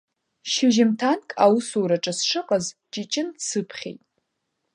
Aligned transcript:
Шьжьымҭанк 0.51 1.27
аусураҿы 1.43 2.13
сшыҟаз, 2.17 2.65
Ҷыҷын 2.91 3.27
дсыԥхьеит. 3.37 4.01